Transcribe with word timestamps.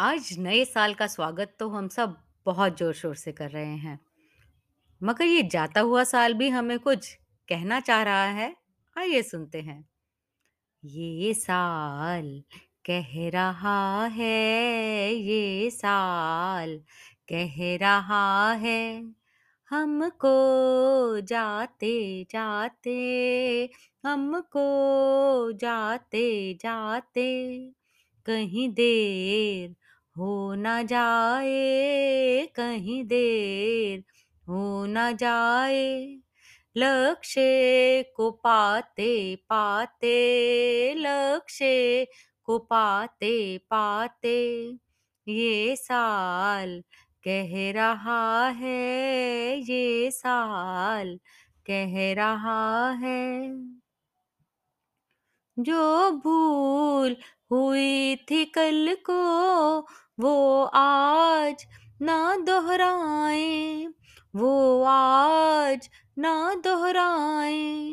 आज 0.00 0.38
नए 0.38 0.64
साल 0.64 0.94
का 0.94 1.06
स्वागत 1.06 1.56
तो 1.58 1.68
हम 1.68 1.88
सब 1.88 2.16
बहुत 2.46 2.76
जोर-शोर 2.76 3.14
से 3.14 3.32
कर 3.32 3.50
रहे 3.50 3.64
हैं। 3.64 4.00
मगर 5.02 5.24
ये 5.24 5.42
जाता 5.42 5.80
हुआ 5.80 6.04
साल 6.04 6.34
भी 6.34 6.48
हमें 6.48 6.78
कुछ 6.78 7.18
कहना 7.48 7.80
चाह 7.80 8.02
रहा 8.02 8.24
है। 8.24 8.56
आइए 8.98 9.22
सुनते 9.22 9.60
हैं। 9.60 9.88
ये 10.84 11.34
साल 11.34 12.42
कह 12.90 13.28
रहा 13.28 14.04
है, 14.04 15.14
ये 15.14 15.70
साल 15.70 16.82
कह 17.32 17.76
रहा 17.76 18.52
है, 18.52 19.14
हमको 19.70 21.20
जाते-जाते, 21.20 22.96
हमको 24.04 25.52
जाते-जाते 25.52 27.70
कहीं 28.26 28.68
देर 28.68 29.87
हो 30.18 30.54
न 30.54 30.86
जाए, 30.86 32.46
कहीं 32.54 33.04
देर 33.04 34.04
हो 34.48 34.86
न 34.86 35.16
जाए, 35.16 36.20
लक्ष्य 36.76 38.04
को 38.16 38.30
पाते-पाते, 38.30 40.14
लक्ष्य 40.94 42.06
को 42.44 42.58
पाते-पाते 42.58 44.36
ये 45.28 45.76
साल 45.76 46.82
कह 47.28 47.72
रहा 47.72 48.48
है, 48.48 49.58
ये 49.60 50.10
साल 50.10 51.18
कह 51.66 52.14
रहा 52.14 52.90
है। 52.90 53.50
जो 55.56 56.10
भूल 56.10 57.16
हुई 57.50 58.16
थी 58.16 58.44
कल 58.44 58.96
को 59.10 59.18
वो 60.18 60.62
आज 60.74 61.66
ना 62.02 62.36
दोहराए 62.36 63.86
वो 64.36 64.82
आज 64.82 65.88
ना 66.18 66.54
दोहराए। 66.54 67.92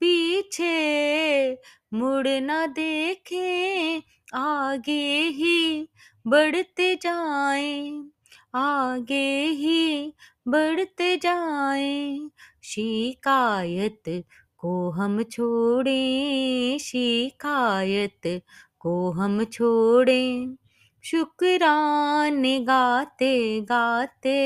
पीछे 0.00 1.52
मुड़ 1.94 2.28
ना 2.28 2.66
देखें, 2.66 4.02
आगे 4.34 5.20
ही 5.30 5.88
बढ़ते 6.26 6.94
जाएँ, 6.96 8.10
आगे 8.54 9.44
ही 9.52 10.14
बढ़ते 10.48 11.16
जाएँ, 11.16 12.30
शिकायत 12.64 14.24
को 14.58 14.90
हम 14.90 15.22
छोड़ें, 15.22 16.78
शिकायत 16.78 18.42
को 18.80 19.10
हम 19.10 19.44
छोड़ें, 19.44 20.56
शुक्राने 21.04 22.60
गाते-गाते, 22.60 24.40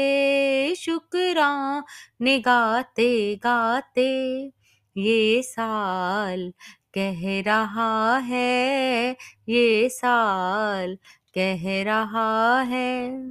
शुक्राने 0.74 2.38
गाते-गाते 2.38 4.52
ये 4.96 5.42
साल 5.42 6.52
कह 6.94 7.42
रहा 7.42 8.18
है, 8.18 9.16
ये 9.48 9.88
साल 9.88 10.98
कह 11.34 11.82
रहा 11.82 12.60
है। 12.60 13.22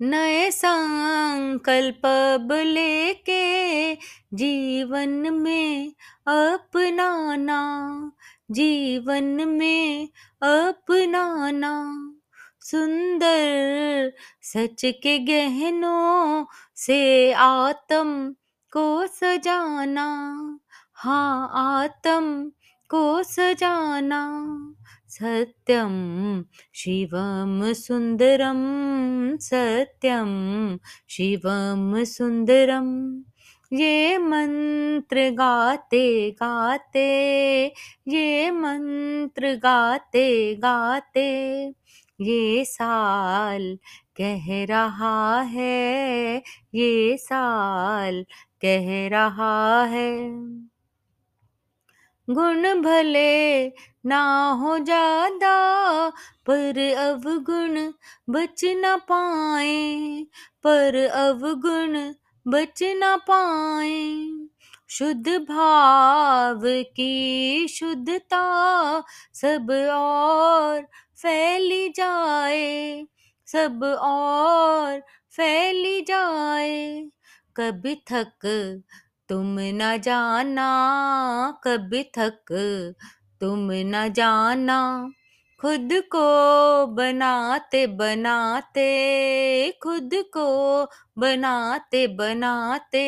नए 0.00 0.50
संकल्प 0.50 2.52
लेके 2.52 3.98
जीवन 4.34 5.10
में 5.10 5.92
अपनाना, 6.26 8.12
जीवन 8.52 9.24
में 9.48 10.08
अपनाना, 10.42 11.74
सुंदर 12.60 14.12
सच 14.42 14.82
के 14.84 15.18
गहनों 15.18 16.44
से 16.76 17.32
आत्म 17.32 18.34
को 18.72 19.06
सजाना, 19.06 20.06
हाँ 20.94 21.50
आत्म 21.54 22.50
को 22.90 23.22
सजाना, 23.22 24.22
सत्यम 25.08 25.94
शिवम 26.74 27.72
सुंदरम, 27.72 28.62
सत्यम 29.36 30.30
शिवम 31.08 32.04
सुंदरम, 32.04 32.88
ये 33.72 34.18
मंत्र 34.18 35.30
गाते-गाते, 35.30 37.04
ये 38.08 38.50
मंत्र 38.50 39.54
गाते-गाते 39.56 41.30
ये 42.20 42.64
साल 42.64 43.78
कह 44.20 44.64
रहा 44.64 45.40
है, 45.40 46.42
ये 46.74 47.16
साल 47.16 48.22
कह 48.64 49.08
रहा 49.08 49.84
है। 49.84 50.12
गुण 52.28 52.82
भले 52.82 53.68
ना 54.06 54.50
हो 54.50 54.78
ज़्यादा 54.78 55.54
पर 56.46 56.78
अवगुण 56.94 57.92
बच 58.30 58.64
ना 58.64 58.96
पाए 58.96 60.26
पर 60.64 60.96
अवगुण 61.06 62.14
बच 62.46 62.82
ना 62.82 63.16
पाए। 63.16 64.28
शुद्ध 64.90 65.28
भाव 65.28 66.62
की 66.64 67.68
शुद्धता 67.68 68.42
सब 69.34 69.70
और 69.92 70.80
फैली 71.22 71.88
जाए, 71.88 73.06
सब 73.46 73.84
और 74.00 75.00
फैली 75.32 76.00
जाए, 76.00 77.08
कभी 77.56 77.94
थक 77.94 78.46
तुम 79.28 79.56
न 79.60 79.96
जाना, 79.98 80.70
कभी 81.64 82.02
थक 82.18 82.52
तुम 83.40 83.68
न 83.72 84.08
जाना, 84.12 85.10
खुद 85.62 85.88
को 85.92 86.86
बनाते 86.86 87.86
बनाते, 87.86 88.86
खुद 89.82 90.10
को 90.14 90.46
बनाते 91.18 92.06
बनाते 92.06 93.06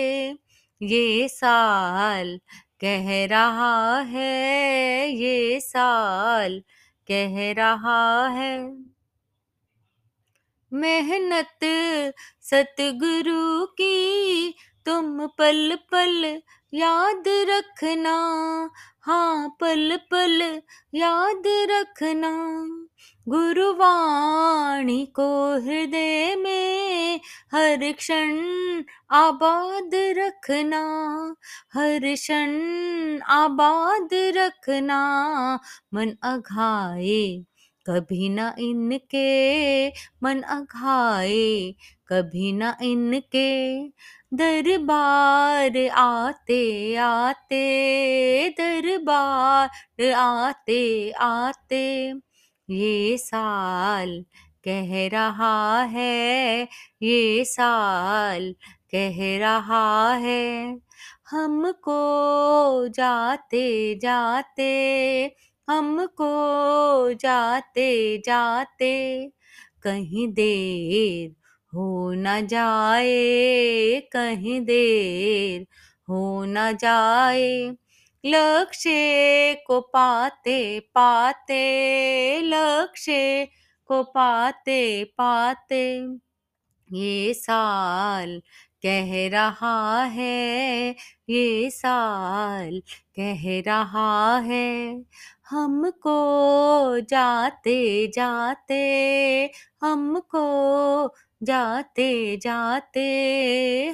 ये 0.82 1.28
साल 1.28 2.40
कह 2.80 3.26
रहा 3.26 3.98
है, 4.00 5.10
ये 5.10 5.60
साल 5.60 6.62
कह 7.08 7.52
रहा 7.52 8.28
है। 8.28 8.84
मेहनत 10.72 11.64
सतगुरु 12.40 13.66
की 13.66 14.54
तुम 14.86 15.26
पल 15.26 15.78
पल 15.92 16.42
याद 16.74 17.24
रखना, 17.28 18.14
हाँ 19.00 19.48
पल 19.60 19.98
पल 20.10 20.62
याद 20.94 21.42
रखना, 21.46 22.30
गुरुवाणी 23.28 25.06
को 25.06 25.54
हृदय 25.54 26.36
में 26.36 27.20
हर 27.54 27.92
क्षण 27.92 28.38
आबाद 29.10 29.90
रखना, 29.94 30.82
हर 31.74 32.14
क्षण 32.14 33.20
आबाद 33.22 34.08
रखना, 34.12 35.00
मन 35.94 36.16
अघाए 36.22 37.44
कभी 37.86 38.28
ना 38.28 38.54
इनके, 38.58 39.88
मन 39.88 40.40
अघाए 40.42 41.74
कभी 42.08 42.52
ना 42.52 42.76
इनके, 42.82 43.88
दरबार 44.34 45.88
आते 45.88 46.94
आते, 46.96 47.64
दरबार 48.48 50.10
आते 50.10 51.10
आते। 51.10 52.14
ये 52.70 53.16
साल 53.18 54.24
कह 54.68 55.08
रहा 55.08 55.82
है, 55.82 56.68
ये 57.02 57.44
साल 57.44 58.54
कह 58.94 59.38
रहा 59.38 60.14
है, 60.14 60.78
हमको 61.30 61.98
जाते-जाते, 62.88 64.72
हमको 65.68 67.12
जाते-जाते 67.14 68.90
कहीं 69.82 70.26
देर 70.32 71.30
हो 71.72 72.12
ना 72.14 72.40
जाए, 72.40 74.00
कहीं 74.12 74.60
देर 74.60 75.66
हो 76.08 76.44
न 76.44 76.72
जाए, 76.76 77.48
लक्ष्य 78.24 79.54
को 79.66 79.80
पाते-पाते, 79.80 81.62
लक्ष्य 82.44 83.48
को 83.90 84.02
पाते-पाते 84.04 85.84
ये 86.90 87.34
साल 87.34 88.40
कह 88.86 89.28
रहा 89.28 90.02
है, 90.04 90.96
ये 91.28 91.70
साल 91.70 92.80
कह 93.18 93.62
रहा 93.66 94.38
है। 94.38 95.04
हमको 95.50 96.16
जाते 97.00 98.06
जाते, 98.06 98.80
हमको 99.82 100.44
जाते 101.42 102.36
जाते, 102.36 103.06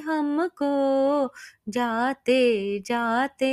हमको 0.05 0.71
जाते 1.69 2.79
जाते। 2.85 3.51